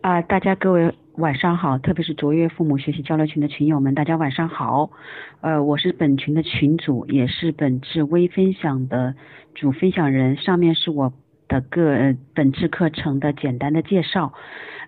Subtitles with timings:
[0.00, 4.90] 啊，大家各位晚上好，特别是卓越父母学习交流群的群友们，大家晚上好。
[5.40, 9.14] 呃，我是本群的群主，也是本次微分享的
[9.54, 10.36] 主分享人。
[10.36, 11.12] 上面是我
[11.48, 14.32] 的个本次课程的简单的介绍。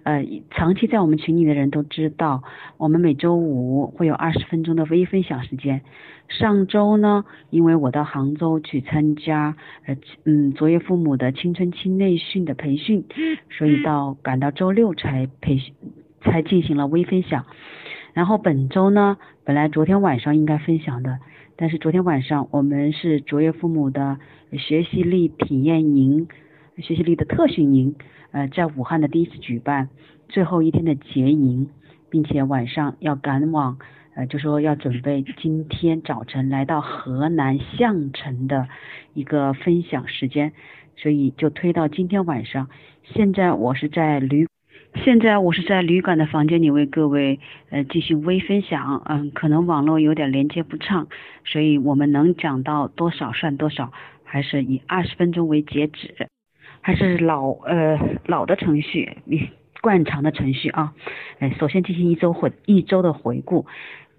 [0.02, 2.42] 呃，长期在我们群里的人都知道，
[2.78, 5.82] 我们每周五会有二十分钟的微分享时间。
[6.26, 9.94] 上周呢，因为我到杭州去参加呃
[10.24, 13.04] 嗯卓越父母的青春期内训的培训，
[13.50, 15.74] 所以到赶到周六才培训
[16.22, 17.44] 才进行了微分享。
[18.14, 21.18] 然后本周呢，本来昨天晚上应该分享的，
[21.56, 24.16] 但是昨天晚上我们是卓越父母的
[24.52, 26.26] 学习力体验营。
[26.80, 27.94] 学习力的特训营，
[28.32, 29.88] 呃，在武汉的第一次举办，
[30.28, 31.68] 最后一天的结营，
[32.10, 33.78] 并且晚上要赶往，
[34.14, 38.68] 呃，就说要准备今天早晨来到河南项城的
[39.14, 40.52] 一个分享时间，
[40.96, 42.68] 所以就推到今天晚上。
[43.04, 44.46] 现在我是在旅，
[45.04, 47.40] 现在我是在旅馆的房间里为各位
[47.70, 51.08] 呃进行微分享，嗯，可能网络有点连接不畅，
[51.44, 53.92] 所以我们能讲到多少算多少，
[54.24, 56.28] 还是以二十分钟为截止。
[56.80, 59.18] 还是老呃老的程序，
[59.80, 60.92] 惯常的程序啊。
[61.38, 63.66] 哎，首先进行一周回一周的回顾，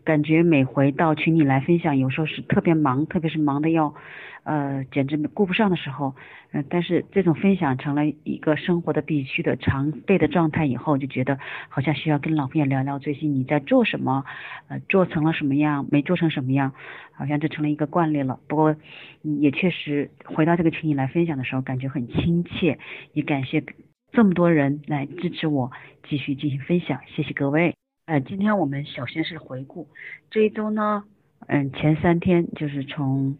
[0.03, 3.93] 感觉每回到群里来分享，有时候是特别忙，特别是忙的要
[4.43, 6.15] 呃简直顾不上的时候，
[6.51, 11.37] 嗯，但是这种分享成了一个生活的必须的常备的状态以后，就觉得
[11.69, 14.25] 好像需要跟老朋友聊聊最近你在做什么，
[14.67, 16.73] 呃，做成了什么样，没做成什么样。
[17.13, 18.75] 好像就成了一个惯例了，不过
[19.21, 22.79] 也确实回到这个群里来分享的时候，感觉很亲切，
[23.13, 23.63] 也感谢
[24.11, 25.71] 这么多人来支持我
[26.09, 27.75] 继续进行分享，谢谢各位。
[28.11, 29.87] 呃，今天我们首先是回顾
[30.29, 31.05] 这一周呢，
[31.47, 33.37] 嗯，前三天就是从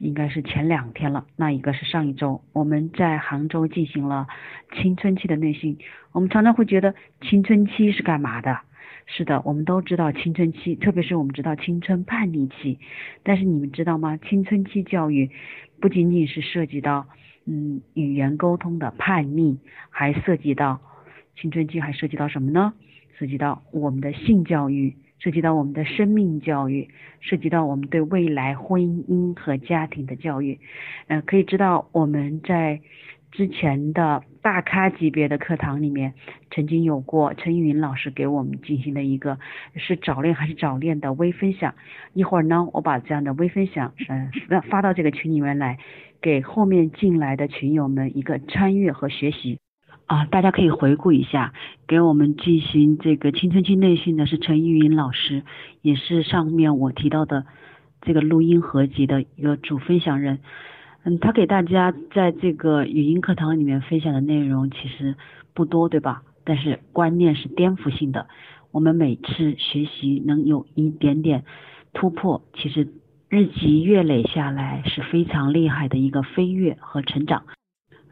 [0.00, 4.26] 应该是前两天了，那一个是上一周，我们在杭州进行了
[4.74, 5.78] 青春期的内训。
[6.10, 8.58] 我们常常会觉得青春期是干嘛的？
[9.06, 12.80] 是的，我们都知道青春期，特别是我们知道青春叛逆期。
[13.22, 14.16] 但是你们知道吗？
[14.16, 15.30] 青春期教育
[15.80, 17.06] 不仅仅是涉及到
[17.44, 19.60] 嗯语言沟通的叛逆，
[19.90, 20.80] 还涉及到
[21.40, 22.74] 青春期还涉及到什么呢？
[23.18, 26.88] 涉及到我们的性教育，涉及到我们的生命教育，
[27.20, 30.58] 涉及到我们对未来婚姻和家庭的教育。
[31.08, 32.80] 嗯，可以知道我们在。
[33.32, 36.14] 之前的大咖级别的课堂里面，
[36.50, 39.38] 曾经有过陈云老师给我们进行的一个
[39.74, 41.74] 是早恋还是早恋的微分享。
[42.14, 44.30] 一会儿呢，我把这样的微分享，嗯，
[44.70, 45.76] 发到这个群里面来，
[46.22, 49.58] 给后面进来的群友们一个参与和学习。
[50.06, 51.52] 啊，大家可以回顾一下，
[51.86, 55.42] 给我们进行这个青春期内训的是陈玉云老师，
[55.82, 57.44] 也是上面我提到的
[58.02, 60.38] 这个录音合集的一个主分享人。
[61.02, 65.16] 嗯，他给大家在这个语音课堂里面分享的内容其实
[65.54, 66.22] 不多，对吧？
[66.44, 68.28] 但是观念是颠覆性的。
[68.70, 71.44] 我们每次学习能有一点点
[71.92, 72.88] 突破，其实
[73.28, 77.42] 日积月累下来是非常厉害的一个飞跃和成长。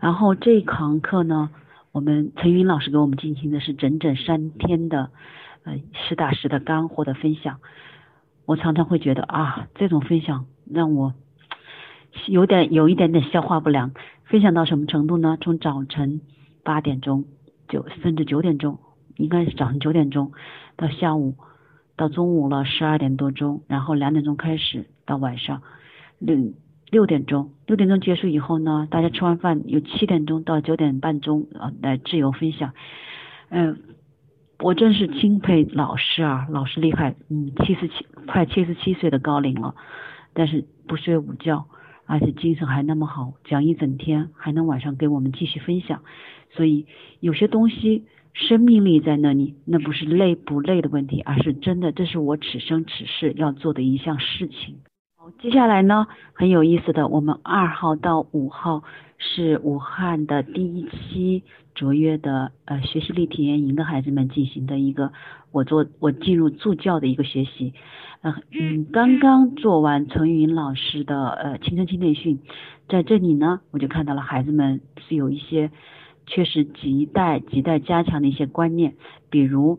[0.00, 1.50] 然后这堂课呢，
[1.94, 5.10] 我们陈云老师给我们进行的是整整三天的
[5.62, 7.60] 呃实打实的干货的分享。
[8.46, 11.14] 我常常会觉得啊，这种分享让我。
[12.26, 13.92] 有点有一点点消化不良，
[14.24, 15.38] 分享到什么程度呢？
[15.40, 16.20] 从早晨
[16.64, 17.26] 八点钟
[17.68, 18.80] 就甚至九点钟，
[19.16, 20.32] 应该是早上九点钟
[20.76, 21.36] 到下午
[21.94, 25.62] 到中午了十二点多钟，然后两点钟开始到晚上
[26.18, 26.36] 六
[26.94, 32.72] 六点钟，六点钟结束以后呢，大家吃完饭有七点钟到九点半钟啊来自由分享。
[33.48, 33.80] 嗯，
[34.60, 39.74] 我真是钦佩老师啊，老师厉害，嗯，七十七快七十七岁的高龄了，
[40.34, 41.66] 但是不睡午觉。
[42.06, 46.02] 而且精神还那么好，讲一整天，还能晚上给我们继续分享，
[46.52, 46.86] 所以
[47.18, 48.04] 有些东西
[48.34, 54.76] 生命力在那里，那不是累不累的问题，而是真的，这是我此生此世要做的一项事情。
[55.24, 58.82] 好，接下来呢，很有意思的，我们二号到五号
[59.16, 61.42] 是武汉的第一期
[61.74, 65.14] 卓越的呃学习力体验营的孩子们进行的一个
[65.50, 67.72] 我做我进入助教的一个学习。
[68.22, 72.40] 嗯，刚刚做完陈云老师的呃青春期内训，
[72.90, 75.70] 在这里呢，我就看到了孩子们是有一些
[76.26, 78.92] 确实亟待亟待加强的一些观念，
[79.30, 79.78] 比如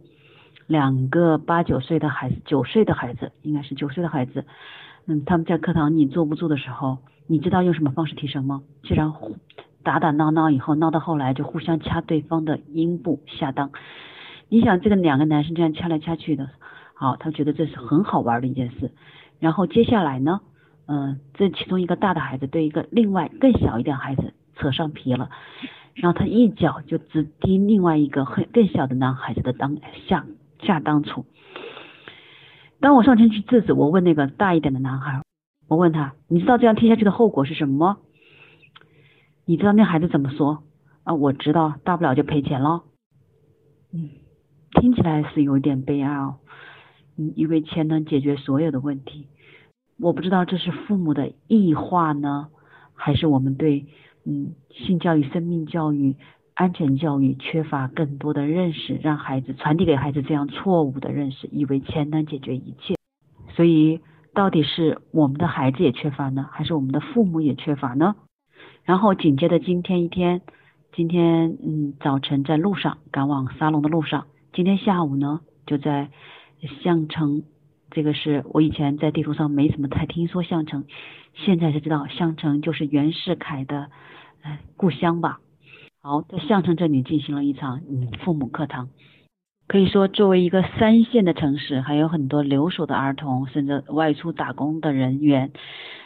[0.66, 4.44] 两个八九岁的孩子，九岁的孩子应该是九岁的孩子，
[5.08, 6.98] 嗯，他们在课堂你坐不住的时候，
[7.28, 8.64] 你知道用什么方式提升吗？
[8.84, 9.14] 既然
[9.84, 13.70] 打打闹闹以后闹到后来就互相掐对方的阴部下裆，
[14.50, 16.50] 你想这个两个男生这样掐来掐去的。
[16.96, 18.92] 好，他觉得这是很好玩的一件事。
[19.40, 20.42] 然后接下来呢，
[20.88, 25.30] 嗯，这其中一个大的孩子对一个另外更小一点孩子扯上皮了，
[25.94, 30.26] 然后他一脚就直踢另外一个很更小的男孩子的裆下
[30.62, 31.26] 下裆处。
[32.86, 35.24] 当我上前去制止，我问那个大一点的男孩，
[35.68, 37.98] 我问他，你知道这样听下去的后果是什么吗？
[39.44, 40.62] 你知道那孩子怎么说？
[41.04, 42.84] 啊，我知道，大不了就赔钱喽。
[43.92, 44.12] 嗯，
[44.80, 46.36] 听起来是有点悲哀哦。
[47.18, 49.30] 嗯，因为钱能解决所有的问题。
[50.00, 52.50] 我不知道这是父母的异化呢，
[52.94, 53.88] 还是我们对
[54.26, 56.18] 嗯性教育、生命教育、
[56.56, 62.96] 安全教育缺乏更多的认识，让孩子传递给孩子这样错误的认识，以为钱能解决一切。
[63.50, 64.00] 所以，
[64.34, 68.16] 到底是我们的孩子也缺乏呢，还是我们的父母也缺乏呢？
[68.86, 70.42] 然后紧接着今天一天，
[70.94, 76.10] 今天嗯早晨在路上赶往沙龙的路上，今天下午呢就在
[76.84, 77.44] 相城。
[77.92, 80.86] 这个是我以前在地图上没怎么太听说相城，
[81.34, 83.90] 现在才知道相城就是袁世凯的
[84.42, 85.40] 呃故乡吧。
[86.06, 88.90] 好，在项城这里进行了一场嗯父母课堂，
[89.68, 95.52] 可以说作为一个三线的城市，还有很多留守的儿童，甚至外出打工的人员，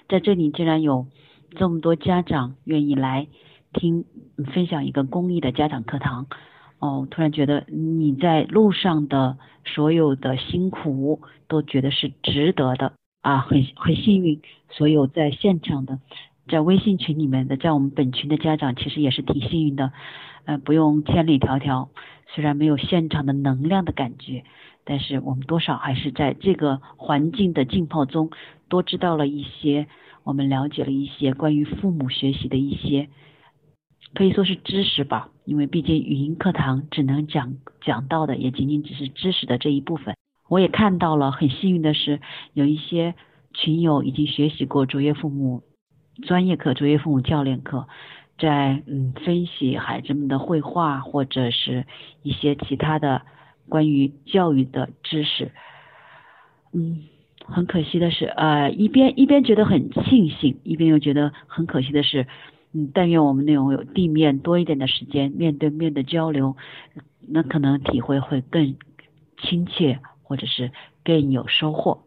[0.08, 1.08] 在这里竟然有
[1.58, 3.28] 这么多家长愿意来
[3.74, 4.06] 听
[4.54, 6.28] 分享一个公益的家长课堂。
[6.80, 11.20] 哦，突然觉得你在路上的所有的辛苦
[11.50, 16.00] 都觉得是值得的啊，很很幸运，所有在现场的，
[16.50, 19.94] 在微信群里面的，在我们本群的家长其实也是挺幸运的，
[20.46, 21.88] 呃，不用千里迢迢，
[22.28, 24.44] 虽然没有现场的能量的感觉，
[24.84, 28.32] 但是我们多少还是在这个环境的浸泡中，
[28.68, 29.88] 多知道了一些，
[30.24, 33.08] 我们了解了一些关于父母学习的一些。
[34.16, 40.16] 可以说是知识吧，因为毕竟语音课堂只能讲讲到的也仅仅只是知识的这一部分。
[40.48, 42.20] 我也看到了，很幸运的是，
[42.54, 43.14] 有一些
[43.54, 45.62] 群友已经学习过卓越父母
[46.22, 47.88] 专业课、卓越父母教练课，
[48.38, 51.86] 在嗯分析孩子们的绘画或者是
[52.24, 53.22] 一些其他的
[53.68, 55.52] 关于教育的知识。
[56.72, 57.04] 嗯，
[57.46, 62.28] 很可惜的是，呃，一边一边觉得很庆幸，一边又觉得很可惜的是。
[62.72, 66.56] 嗯，但愿我们能拥有地面多一点的时间，面对面的交流，
[67.28, 68.76] 那可能体会会更
[69.42, 70.72] 亲切，或者是
[71.04, 72.04] 更有收获。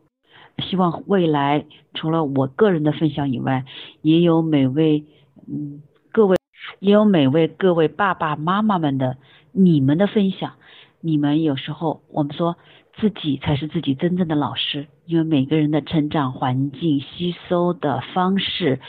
[0.59, 1.65] 希望未来
[1.95, 3.65] 除了我个人的分享以外，
[4.01, 5.05] 也有每位
[5.49, 6.37] 嗯各位，
[6.79, 9.17] 也有每位各位爸爸妈妈们的
[9.53, 10.53] 你们的分享。
[11.01, 12.57] 你们有时候我们说
[12.97, 18.81] 自己才是自己真正的老师，因为每个人的成长环境、吸收的方式，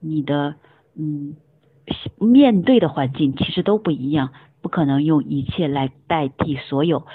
[0.00, 0.56] 你的。
[0.94, 1.36] 嗯，
[2.18, 4.28] 面对的环境其实都不一样，
[4.60, 7.06] 不可能用一切来代替所有。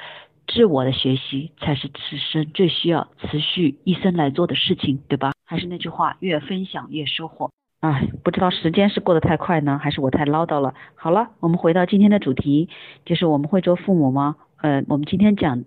[0.48, 5.32] 自我的学习才是此生最需要持续一生来做的事情，对吧？
[5.46, 7.52] 还是那句话，越分享越收获。
[7.82, 10.74] 哎，不知道时间是过得太快呢，还是我太唠叨了。
[10.96, 12.70] 好了，我们回到今天的主题，
[13.06, 14.36] 就是我们会做父母吗？
[14.62, 15.64] 呃，我们今天讲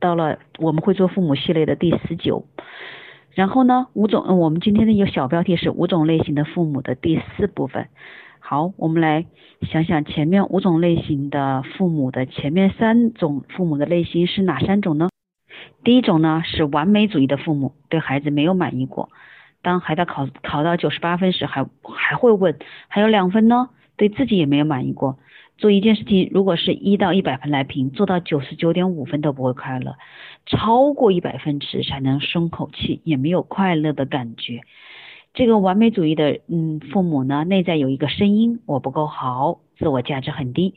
[0.00, 2.46] 到了我们会做父母系列的第十九。
[3.30, 7.88] 然后呢，五种，我们今天的一个小标题是五种类型的父母的第四部分。
[8.52, 9.24] 好，我们来
[9.62, 15.08] 想想前面五种类型的父母的前面三种父母的类型是哪三种呢？
[15.82, 19.08] 第一种呢是完美主义的父母，对孩子没有满意过，
[19.62, 22.58] 当孩子考考到九十八分时还还会问
[22.88, 25.18] 还有两分呢，对自己也没有满意过。
[25.56, 29.96] 做一件事情，如果是一到一百分来评，做到九十九点五分都不会快乐，
[30.44, 34.60] 超过一百分时才能松口气，也没有快乐的感觉。
[35.34, 40.74] 这个完美主义的嗯父母呢，内在有一个声音，我不够好，自我价值很低。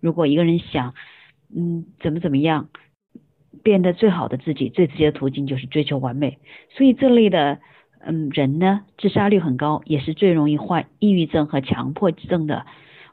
[0.00, 0.94] 如果一个人想
[1.54, 2.68] 嗯怎么怎么样，
[3.62, 6.38] 变得最好的自己，最直接的途径就是追求完美。
[6.70, 7.58] 所以这类的
[8.00, 12.64] 嗯人呢，自杀率很高，也是最容易患抑郁症和强迫症的。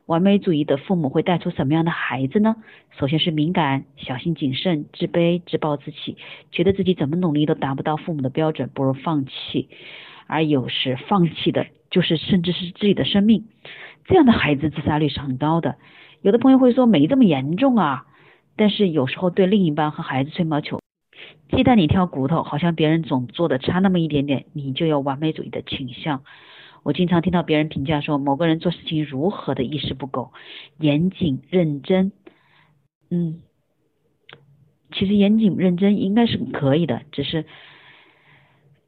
[0.06, 2.56] 完美主义的父母会带出什么样的孩子呢？
[2.98, 6.16] 首先是敏感、小心谨慎、自卑、自暴自弃，
[6.52, 9.68] 觉得自己怎么努力都达不到父母的标准，不如放弃。
[10.27, 13.46] 而有时放弃的就是甚至是自己的生命。
[14.05, 15.77] 这样的孩子自杀率是很高的。
[16.22, 18.05] 有的朋友会说没这么严重啊，
[18.55, 20.79] 但是有时候对另一半和孩子吹毛求
[21.50, 26.24] 鸡蛋里挑骨头，好像别人总做的差那么一点点，你就有完美主义的倾向。
[26.84, 30.34] 我经常听到别人评价说某个人做事情如何的一丝不苟、
[30.79, 32.12] 严谨认真。
[33.10, 33.41] 嗯，
[34.91, 37.46] 其实严谨认真应该是可以的，只是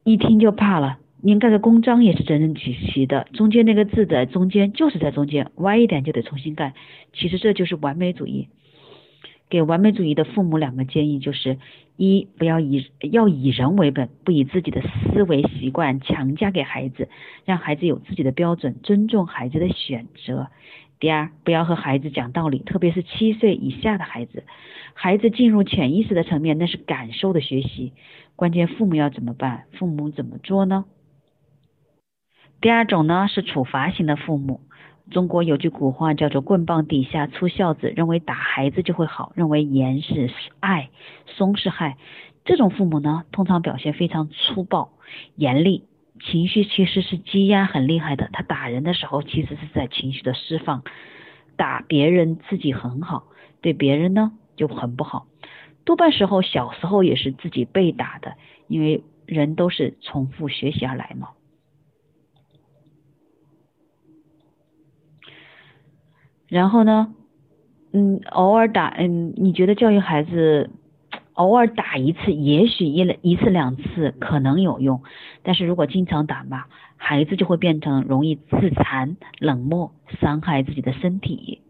[0.04, 0.98] 一听就怕了。
[1.20, 6.74] 您盖个公章也是整整齐齐的，中间那个字在中间就是在中间，歪一点就得重新盖。
[7.12, 8.48] 其实这就是完美主义。
[9.50, 11.58] 给完美主义的父母两个建议就是：
[11.96, 17.08] 一，不要以要以人为本，不以自己的思维习惯强加给孩子，
[17.44, 20.48] 让孩子有自己的标准，尊重孩子的选择。
[21.00, 24.44] 第二，不要和孩子讲道理，特别是七岁以下的孩子，
[24.94, 27.92] 孩子进入潜意识的层面，那是感受的学习。
[28.36, 29.64] 关键父母要怎么办？
[29.72, 30.84] 父母怎么做呢？
[32.60, 34.60] 第二种呢是处罚型的父母。
[35.10, 40.90] 中国有句古话叫做“棍棒底下出孝子”，认为打孩子就会好，认为严是爱，
[41.24, 41.96] 松是害。
[42.44, 44.90] 这种父母呢，通常表现非常粗暴、
[45.34, 45.84] 严厉，
[46.20, 48.28] 情绪其实是积压很厉害的。
[48.32, 50.80] 他打人的时候，其实是在情绪的释放；
[51.56, 53.24] 打别人自己很好，
[53.62, 55.26] 对别人呢就很不好。
[55.84, 58.34] 多半时候，小时候也是自己被打的，
[58.66, 61.28] 因为人都是重复学习而来嘛。
[66.48, 67.14] 然后呢，
[67.92, 70.70] 嗯，偶尔打，嗯，你觉得教育孩子，
[71.34, 75.02] 偶尔打一次，也许一一次两次可能有用，
[75.42, 76.64] 但是如果经常打嘛，
[76.96, 81.60] 孩子就会变成容易自残、冷漠、伤害自己的身体。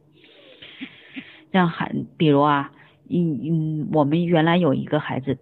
[1.51, 2.71] 让孩，比如啊，
[3.09, 5.39] 嗯嗯，我们原来有一个孩子，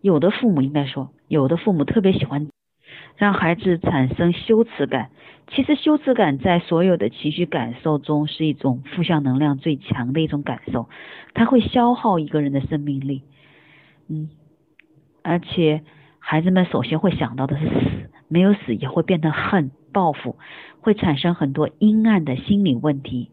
[0.00, 2.48] 有的父母应该说，有的父母特别喜欢
[3.16, 5.10] 让孩子产生羞耻感。
[5.50, 10.88] 其实羞耻感在所有的情绪感受中是一种负向能量最强的一种感受，
[11.34, 13.22] 它会消耗一个人的生命力，
[14.08, 14.28] 嗯，
[15.22, 15.82] 而且
[16.18, 20.36] 孩子们首先会想到的是死，没有死也会变得恨、报复，
[20.80, 23.30] 会产生很多阴暗的心理问题。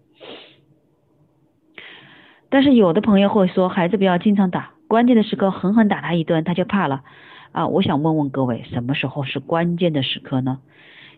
[2.50, 7.04] 但是有的朋友会说，孩子不要经常打，关键的时刻狠狠打他一顿，他就怕了
[7.52, 7.68] 啊！
[7.68, 10.60] 我想问问各位，什么时候是关键的时刻呢？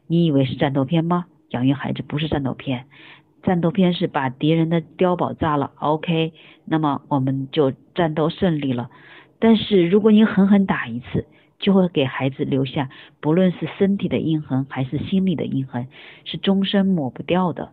[0.07, 1.25] 你以为是战斗片吗？
[1.49, 2.87] 养育孩子不是战斗片，
[3.43, 6.33] 战斗片是把敌人的碉堡炸了，OK，
[6.65, 8.89] 那么我们就战斗胜利了。
[9.39, 11.25] 但是如果你狠狠打一次，
[11.57, 12.89] 就会给孩子留下
[13.21, 15.87] 不论是身体的印痕还是心理的印痕，
[16.25, 17.71] 是终身抹不掉的。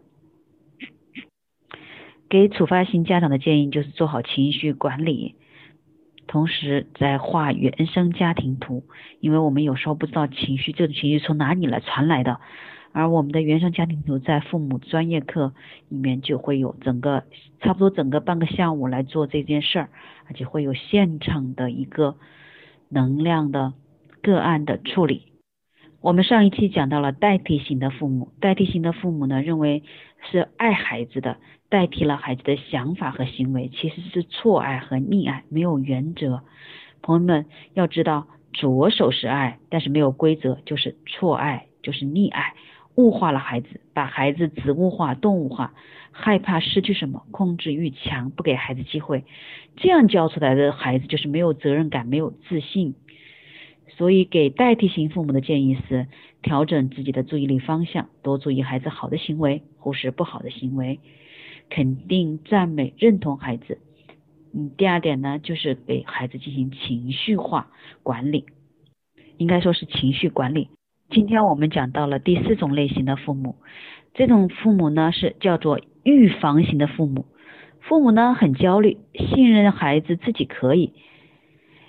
[2.28, 5.34] 给处罚型家长的建议就是做好情绪管理。
[6.34, 8.82] 同时在画原生家庭图，
[9.20, 12.40] 因为我们有时候不知道情绪这种情绪从哪里来传来的，
[12.90, 15.54] 而我们的原生家庭图在父母专业课
[15.88, 17.22] 里面就会有整个
[17.60, 19.90] 差不多整个半个下午来做这件事儿，
[20.26, 22.16] 而且会有现场的一个
[22.88, 23.72] 能量的
[24.20, 25.28] 个案的处理。
[26.00, 29.84] 我们上一期讲到了代替型的父母，代替型的父母呢认为
[30.32, 31.36] 是爱孩子的。
[31.74, 36.44] 代替了孩子的想法和行为，其实是错爱和溺爱，没有原则。
[37.02, 42.54] 朋友们要知道，左手是爱，但是没有规则就是错爱，就是溺爱，
[42.94, 45.74] 物化了孩子，把孩子植物化、动物化，
[46.12, 49.24] 害怕失去什么，控制欲强，不给孩子机会，
[49.74, 52.94] 这样教出来的孩子就是没有责任感，没有自信。
[53.96, 56.06] 所以给代替型父母的建议是，
[56.40, 61.00] 调整自己的注意力方向，多注意孩子好的行为，忽视不好的行为。
[61.74, 63.78] 肯定、赞美、认同孩子。
[64.52, 67.72] 嗯，第二点呢，就是给孩子进行情绪化
[68.04, 68.44] 管理，
[69.38, 70.68] 应该说是情绪管理。
[71.10, 73.56] 今天我们讲到了第四种类型的父母，
[74.14, 77.26] 这种父母呢是叫做预防型的父母。
[77.80, 80.92] 父母呢很焦虑，信任孩子自己可以，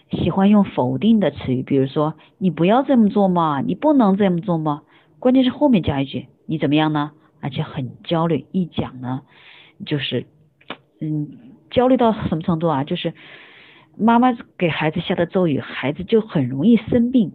[0.10, 4.82] 喜欢用否定的词语，比如说“你不要这么做嘛，你不能这么做嘛”，
[5.22, 9.22] 关键是后面加一句“你怎么样呢”，而且很焦虑，一讲呢。
[9.86, 10.26] 就是，
[11.02, 11.28] 嗯，
[11.70, 12.84] 焦虑到什么程度啊？
[12.84, 13.14] 就是
[13.98, 17.34] 妈妈给孩子下的咒语，孩子就很容易生病。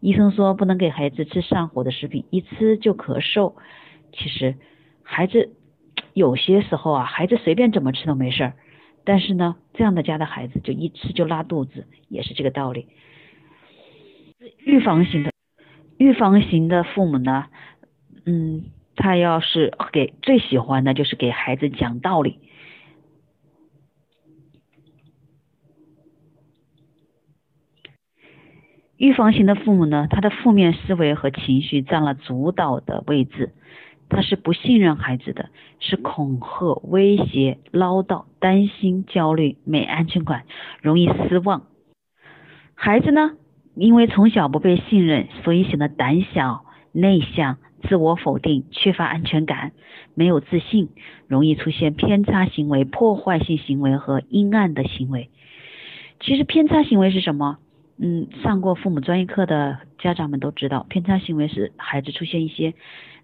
[0.00, 3.54] 医生说不能给孩子吃上火的食品，一吃就咳嗽。
[4.12, 4.54] 其实
[5.02, 5.50] 孩子
[6.14, 8.52] 有些时候啊，孩子随便怎么吃都没事儿，
[9.04, 12.86] 但是呢，这样的家的孩子就一吃就拉肚子，也是这个道理。
[14.58, 15.32] 预防型的，
[15.96, 17.46] 预防型的父母呢，
[18.24, 18.64] 嗯。
[18.98, 22.40] 他要是给最喜欢的就是给孩子讲道理。
[28.96, 33.54] 预防型的父母呢，他的负面思维和情绪占了主导的位置，
[34.08, 40.42] 他是不信任孩子的，是恐吓、威胁、唠叨、担心、焦虑、没安全感、
[40.82, 41.66] 容易失望。
[42.74, 43.36] 孩子呢，
[43.76, 47.58] 因为从小不被信任，所以显得胆小、内向。
[47.82, 49.72] 自我否定，缺乏安全感，
[50.14, 50.88] 没有自信，
[51.26, 55.30] 容易出现偏差行为、破坏性行为和阴暗的行为。
[56.20, 57.58] 其实偏差行为是什么？
[58.00, 62.74] 嗯，上过父母专业课的家长们都知道，偏差行为是孩子出现一些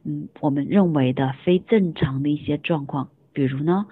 [0.04, 3.86] 嗯我们认为的非正常的一些状况，比如呢，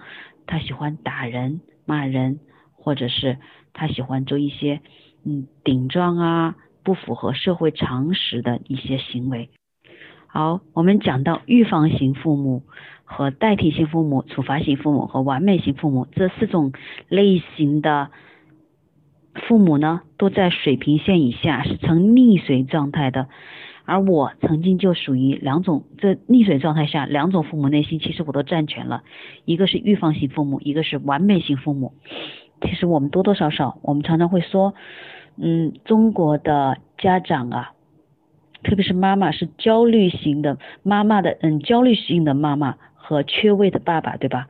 [0.45, 2.39] 他喜欢打人、骂人，
[2.73, 3.37] 或者是
[3.71, 4.81] 他喜欢做一些
[5.25, 9.49] 嗯顶撞啊，不符合社会常识的一些行为。
[10.35, 12.63] 好，我们讲到预防型父母
[13.03, 16.73] 和代替性父母、处罚型父母和完美型父母这四种
[17.07, 18.09] 类型的
[19.35, 23.27] 父母呢，都在水平线以下，是呈溺水状态的。
[23.85, 29.03] 而我曾经就属于两种，这溺水状态下两种父母内心，其实我都占全了。
[29.45, 31.93] 一个是预防型父母，一个是完美型父母。
[32.61, 34.73] 其实我们多多少少，我们常常会说，
[35.37, 37.73] 嗯，中国的家长啊。
[38.63, 44.47] 特别是妈妈是焦虑型的，妈妈的嗯焦虑型的妈妈和缺位的爸爸，对吧？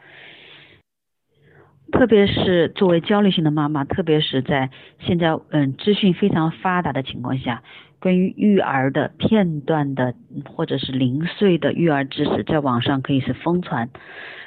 [1.92, 7.62] 特别是作为焦虑型的妈妈，特别是在现在嗯资讯非常发达的情况下，
[8.00, 10.16] 关于育儿的片段的
[10.56, 13.90] 或者是零碎的育儿知识，在网上可以是疯传，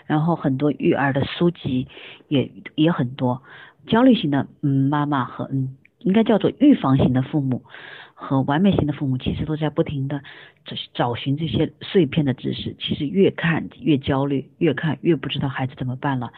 [0.06, 1.86] 然后很多育儿的书籍
[2.26, 3.42] 也也很多。
[3.86, 7.62] 焦虑型的嗯妈妈和嗯应该叫做预防型的父母。
[8.18, 10.22] 和完美型的父母其实都在不停的
[10.64, 16.32] 找找寻这些碎片的知识，其实越看越焦虑，越看越不知道孩子怎么办了，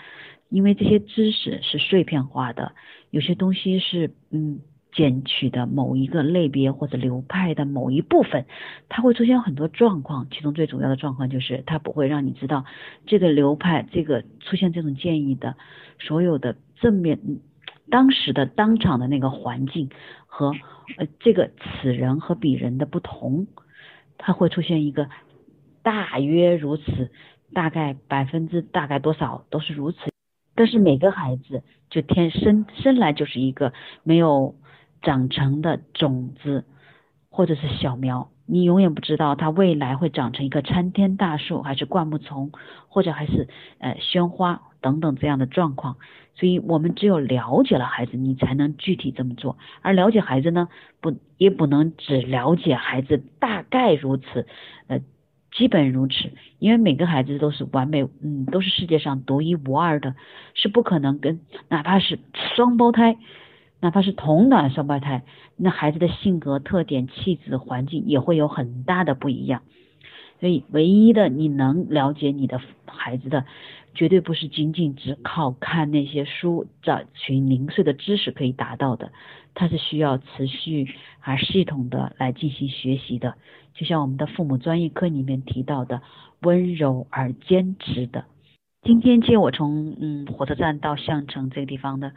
[0.49, 2.73] 因为这些知识是碎片化的，
[3.11, 4.58] 有些东西是嗯
[4.90, 8.47] 捡取的某一个类别或者流派的某一部分，
[8.88, 12.64] 它会出现很多状况，其中最主要的状况就是它不会让你知道
[13.06, 15.54] 这个流派这个出现这种建议的
[16.00, 17.20] 所有的正面
[17.90, 19.90] 当时的当场的那个环境
[20.26, 20.52] 和。
[20.97, 23.47] 呃，这个此人和彼人的不同，
[24.16, 25.11] 他会出现一个
[25.83, 27.11] 大约如此，
[27.52, 29.99] 大概百分之大概多少都是如此。
[30.54, 34.54] 但是每个孩子就天生生来就是一个没有
[35.02, 36.64] 长成的种子
[37.28, 42.50] 或者是小苗，你永远不知道他未来会长成一个参天大树，还是灌木丛，
[42.88, 43.47] 或者还是
[43.78, 45.97] 呃鲜花等等这样的状况。
[46.35, 49.58] 所以我们只有了解了孩子，你才能具体这么做。
[49.82, 50.68] 而了解孩子呢，
[51.00, 54.47] 不也不能只了解孩子大概如此，
[54.87, 55.00] 呃，
[55.50, 56.30] 基本如此。
[56.61, 60.14] 因为每个孩子都是完美，嗯，都是世界上独一无二的，
[60.54, 62.21] 是不可能跟哪怕是
[62.54, 63.17] 双胞胎，
[63.80, 65.25] 哪怕是同卵双胞胎，
[65.56, 69.62] 那孩子的性格特点、气质、环境也会有很大的不一样。
[70.38, 73.45] 所以，唯一的你能了解你的孩子的。
[73.99, 79.11] 绝对不是仅仅只靠看那些书找寻零碎的知识可以达到的，
[79.54, 83.34] 它是需要持续而系统的来进行学习的。
[83.75, 86.00] 就像我们的父母专业课里面提到的，
[86.43, 88.26] 温柔而坚持的。
[88.82, 92.13] 今天接我从嗯火车站到项城这个地方的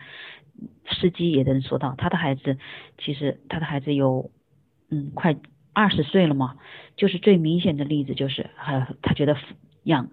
[0.86, 2.60] 司机也能说到，他的孩子
[3.00, 4.30] 其实他的孩子有
[4.92, 5.36] 嗯快
[5.74, 6.58] 二十岁了嘛，
[6.96, 9.36] 就是最明显的例子就是还他觉得
[9.86, 10.12] 养。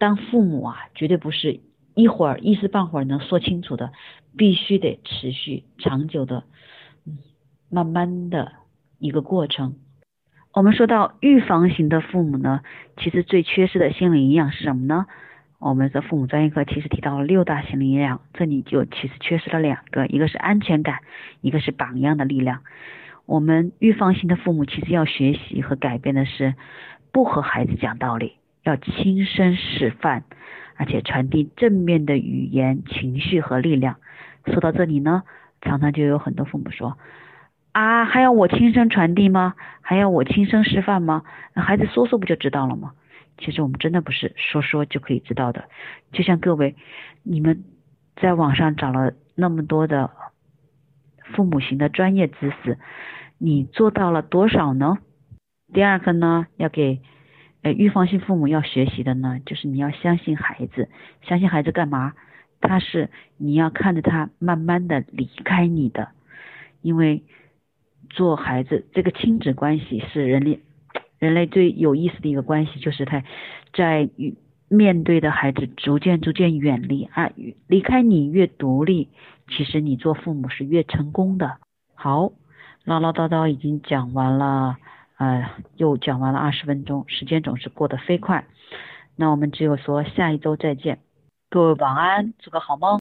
[0.00, 1.60] 当父母啊，绝对不是
[1.94, 3.92] 一会儿一时半会儿能说清楚的，
[4.34, 6.44] 必须得持续长久的，
[7.06, 7.18] 嗯，
[7.70, 8.52] 慢慢的
[8.98, 9.76] 一个过程。
[10.54, 12.62] 我们说到预防型的父母呢，
[12.96, 15.04] 其实最缺失的心理营养是什么呢？
[15.58, 21.00] 我们的父母专业课其实提到了六大心理营养，这里就其实缺失了两个，一个是安全感，
[21.42, 22.62] 一个是榜样的力量。
[23.26, 26.54] 我们预防型的父母其实要学习和改变的是，
[27.12, 28.39] 不和孩子讲道理。
[28.62, 30.24] 要亲身示范，
[30.76, 33.96] 而且传递正面的语言、情绪和力量。
[34.46, 35.22] 说到这里呢，
[35.60, 36.98] 常常就有很多父母说
[37.72, 39.54] ：“啊，还要我亲身传递吗？
[39.80, 41.22] 还要我亲身示范吗？
[41.54, 42.92] 那孩子说说不就知道了吗？”
[43.38, 45.64] 其实我们真的不是说说就可以知道的。
[46.12, 46.76] 就像各位，
[47.22, 47.64] 你们
[48.16, 50.10] 在网上找了那么多的
[51.34, 52.78] 父母型的专业知识，
[53.38, 54.98] 你做到了多少呢？
[55.72, 57.00] 第二个呢，要给。
[57.62, 60.88] 呃，预防性父母要学习的呢，就是你要相信孩子，
[61.22, 62.14] 相信孩子干嘛？
[62.62, 66.08] 他是你要看着他慢慢的离开你的，
[66.82, 67.22] 因为
[68.08, 70.60] 做孩子这个亲子关系是人类
[71.18, 73.22] 人类最有意思的一个关系，就是他
[73.72, 74.08] 在
[74.68, 77.30] 面对的孩子逐渐逐渐远离啊，
[77.66, 79.08] 离开你越独立，
[79.48, 81.58] 其实你做父母是越成功的。
[81.94, 82.32] 好，
[82.84, 84.76] 唠唠叨叨已经讲完了。
[85.20, 88.46] 呃，又讲完了二十分钟，时间总是过得飞快。
[89.16, 91.00] 那我们只有说下一周再见，
[91.50, 92.99] 各位晚安，做个好梦。